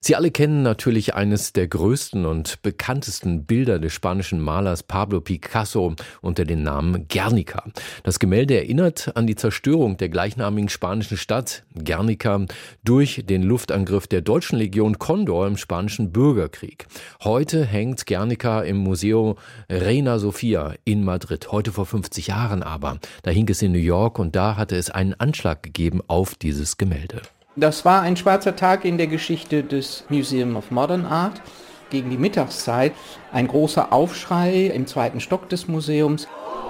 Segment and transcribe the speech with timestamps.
[0.00, 5.96] Sie alle kennen natürlich eines der größten und bekanntesten Bilder des spanischen Malers Pablo Picasso
[6.22, 7.64] unter dem Namen Guernica.
[8.04, 12.46] Das Gemälde erinnert an die Zerstörung der gleichnamigen spanischen Stadt Guernica
[12.84, 16.86] durch den Luftangriff der deutschen Legion Condor im spanischen Bürgerkrieg.
[17.24, 19.36] Heute hängt Guernica im Museo
[19.68, 21.50] Reina Sofia in Madrid.
[21.50, 22.98] Heute vor 50 Jahren aber.
[23.24, 26.76] Da hing es in New York und da hatte es einen Anschlag gegeben auf dieses
[26.76, 27.20] Gemälde.
[27.60, 31.42] Das war ein schwarzer Tag in der Geschichte des Museum of Modern Art.
[31.90, 32.92] Gegen die Mittagszeit
[33.32, 36.28] ein großer Aufschrei im zweiten Stock des Museums.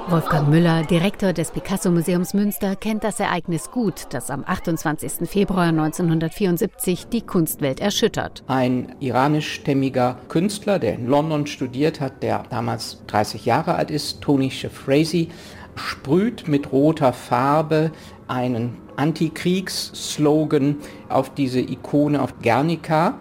[0.09, 5.29] Wolfgang Müller, Direktor des Picasso-Museums Münster, kennt das Ereignis gut, das am 28.
[5.29, 8.43] Februar 1974 die Kunstwelt erschüttert.
[8.47, 14.51] Ein iranischstämmiger Künstler, der in London studiert hat, der damals 30 Jahre alt ist, Tony
[14.51, 15.29] Shafrazy,
[15.79, 17.93] sprüht mit roter Farbe
[18.27, 20.77] einen Antikriegsslogan
[21.09, 23.19] auf diese Ikone auf Guernica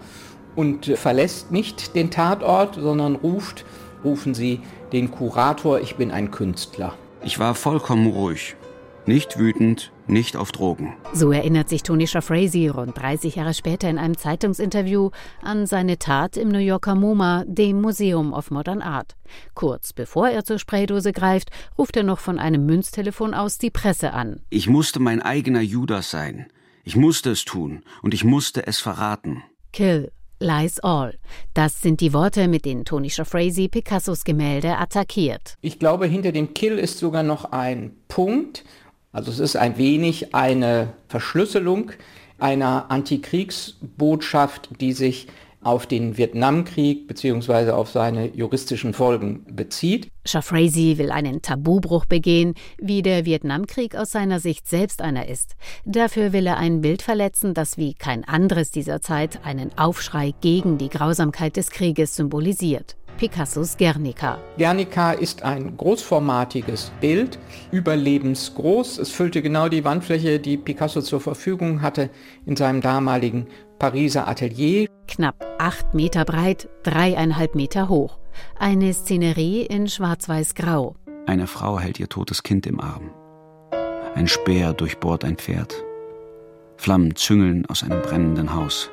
[0.56, 3.66] und verlässt nicht den Tatort, sondern ruft,
[4.04, 6.94] rufen Sie den Kurator, ich bin ein Künstler.
[7.24, 8.56] Ich war vollkommen ruhig.
[9.06, 10.94] Nicht wütend, nicht auf Drogen.
[11.14, 16.38] So erinnert sich Tony Shafrazy rund 30 Jahre später in einem Zeitungsinterview an seine Tat
[16.38, 19.16] im New Yorker MoMA, dem Museum of Modern Art.
[19.54, 24.14] Kurz bevor er zur Spraydose greift, ruft er noch von einem Münztelefon aus die Presse
[24.14, 24.42] an.
[24.50, 26.48] Ich musste mein eigener Judas sein.
[26.84, 29.44] Ich musste es tun und ich musste es verraten.
[29.74, 31.18] Kill, Lies All.
[31.56, 35.56] Das sind die Worte, mit denen Tony Shafrazy Picassos Gemälde attackiert.
[35.62, 38.64] Ich glaube, hinter dem Kill ist sogar noch ein Punkt,
[39.18, 41.92] also es ist ein wenig eine Verschlüsselung
[42.38, 45.26] einer Antikriegsbotschaft, die sich
[45.64, 47.72] auf den Vietnamkrieg bzw.
[47.72, 50.12] auf seine juristischen Folgen bezieht.
[50.24, 55.56] Shafrazy will einen Tabubruch begehen, wie der Vietnamkrieg aus seiner Sicht selbst einer ist.
[55.84, 60.78] Dafür will er ein Bild verletzen, das wie kein anderes dieser Zeit einen Aufschrei gegen
[60.78, 62.98] die Grausamkeit des Krieges symbolisiert.
[63.18, 64.38] Picassos Guernica.
[64.58, 67.40] Guernica ist ein großformatiges Bild,
[67.72, 69.00] überlebensgroß.
[69.00, 72.10] Es füllte genau die Wandfläche, die Picasso zur Verfügung hatte
[72.46, 73.48] in seinem damaligen
[73.80, 74.88] Pariser Atelier.
[75.08, 78.20] Knapp acht Meter breit, dreieinhalb Meter hoch.
[78.60, 80.96] Eine Szenerie in schwarz-weiß-grau.
[81.26, 83.10] Eine Frau hält ihr totes Kind im Arm.
[84.16, 85.84] Ein Speer durchbohrt ein Pferd.
[86.78, 88.92] Flammen züngeln aus einem brennenden Haus.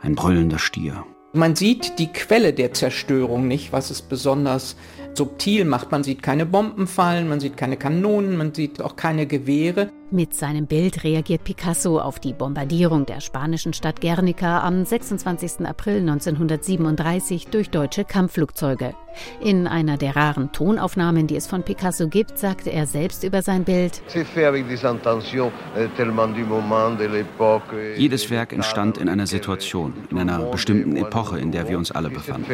[0.00, 1.04] Ein brüllender Stier.
[1.36, 4.74] Man sieht die Quelle der Zerstörung nicht, was es besonders
[5.16, 5.90] subtil macht.
[5.90, 9.90] Man sieht keine Bomben fallen, man sieht keine Kanonen, man sieht auch keine Gewehre.
[10.12, 15.66] Mit seinem Bild reagiert Picasso auf die Bombardierung der spanischen Stadt Guernica am 26.
[15.66, 18.94] April 1937 durch deutsche Kampfflugzeuge.
[19.40, 23.64] In einer der raren Tonaufnahmen, die es von Picasso gibt, sagte er selbst über sein
[23.64, 24.02] Bild.
[27.96, 32.10] Jedes Werk entstand in einer Situation, in einer bestimmten Epoche, in der wir uns alle
[32.10, 32.46] befanden.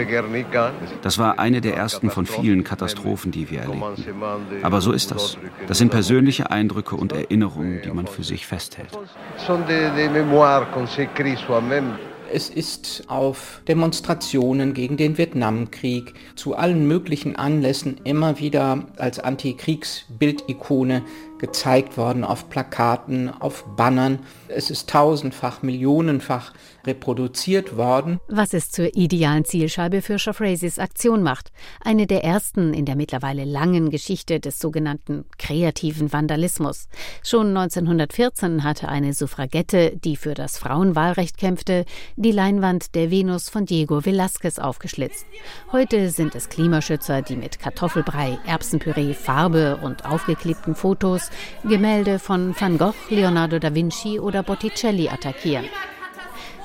[1.03, 4.23] Das war eine der ersten von vielen Katastrophen, die wir erlebten.
[4.63, 5.39] Aber so ist das.
[5.67, 8.91] Das sind persönliche Eindrücke und Erinnerungen Erinnerungen, die man für sich festhält.
[12.35, 21.03] Es ist auf Demonstrationen gegen den Vietnamkrieg zu allen möglichen Anlässen immer wieder als Antikriegsbildikone
[21.43, 24.21] gezeigt worden, auf Plakaten, auf Bannern.
[24.47, 26.53] Es ist tausendfach, millionenfach
[26.87, 28.21] reproduziert worden.
[28.29, 31.51] Was es zur idealen Zielscheibe für Shafrazys Aktion macht.
[31.81, 36.89] Eine der ersten in der mittlerweile langen Geschichte des sogenannten kreativen Vandalismus.
[37.25, 43.67] Schon 1914 hatte eine Suffragette, die für das Frauenwahlrecht kämpfte, die Leinwand der Venus von
[43.67, 45.27] Diego Velázquez aufgeschlitzt.
[45.73, 51.32] Heute sind es Klimaschützer, die mit Kartoffelbrei, Erbsenpüree, Farbe und aufgeklebten Fotos
[51.65, 55.65] Gemälde von Van Gogh, Leonardo da Vinci oder Botticelli attackieren.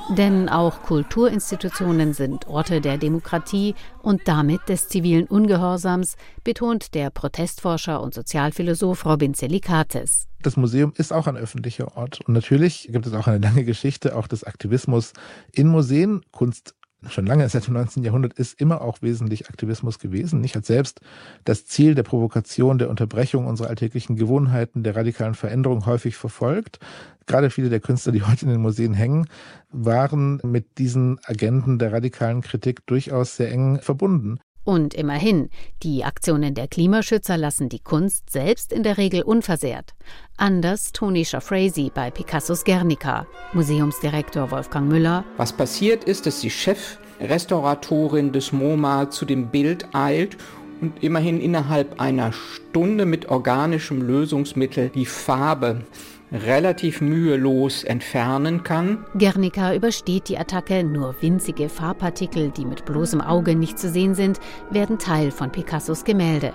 [0.09, 8.01] Denn auch Kulturinstitutionen sind Orte der Demokratie und damit des zivilen Ungehorsams, betont der Protestforscher
[8.01, 10.27] und Sozialphilosoph Robin Zelikates.
[10.41, 12.21] Das Museum ist auch ein öffentlicher Ort.
[12.25, 15.11] Und natürlich gibt es auch eine lange Geschichte auch des Aktivismus
[15.51, 16.21] in Museen.
[16.31, 16.73] Kunst
[17.09, 18.03] schon lange seit dem 19.
[18.03, 20.41] Jahrhundert ist immer auch wesentlich Aktivismus gewesen.
[20.41, 21.01] Nicht hat selbst
[21.43, 26.79] das Ziel der Provokation, der Unterbrechung unserer alltäglichen Gewohnheiten, der radikalen Veränderung häufig verfolgt.
[27.25, 29.27] Gerade viele der Künstler, die heute in den Museen hängen,
[29.69, 34.39] waren mit diesen Agenten der radikalen Kritik durchaus sehr eng verbunden.
[34.67, 35.49] Und immerhin,
[35.81, 39.93] die Aktionen der Klimaschützer lassen die Kunst selbst in der Regel unversehrt.
[40.35, 45.23] Anders Tony Shafrazy bei Picassos Guernica, Museumsdirektor Wolfgang Müller.
[45.37, 50.35] Was passiert ist, dass die Chefrestauratorin des MoMA zu dem Bild eilt
[50.81, 55.85] und immerhin innerhalb einer Stunde mit organischem Lösungsmittel die Farbe
[56.31, 59.05] relativ mühelos entfernen kann.
[59.17, 64.39] Guernica übersteht die Attacke, nur winzige Farbpartikel, die mit bloßem Auge nicht zu sehen sind,
[64.71, 66.53] werden Teil von Picassos Gemälde.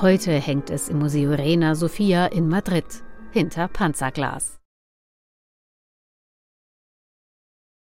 [0.00, 2.84] Heute hängt es im Museo Reina Sofia in Madrid
[3.32, 4.57] hinter Panzerglas.